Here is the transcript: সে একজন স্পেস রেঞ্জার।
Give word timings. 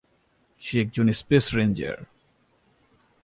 সে 0.61 0.81
একজন 0.81 1.07
স্পেস 1.11 1.45
রেঞ্জার। 1.55 1.97